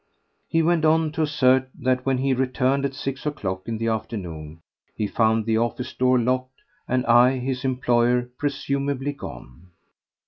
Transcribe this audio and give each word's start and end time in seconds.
He 0.49 0.63
went 0.63 0.83
on 0.83 1.11
to 1.11 1.21
assert 1.21 1.69
that 1.79 2.07
when 2.07 2.17
he 2.17 2.33
returned 2.33 2.85
at 2.85 2.95
six 2.95 3.23
o'clock 3.27 3.67
in 3.67 3.77
the 3.77 3.89
afternoon 3.89 4.61
he 4.95 5.05
found 5.05 5.45
the 5.45 5.59
office 5.59 5.93
door 5.93 6.17
locked, 6.17 6.59
and 6.87 7.05
I—his 7.05 7.63
employer—presumably 7.63 9.13
gone. 9.13 9.67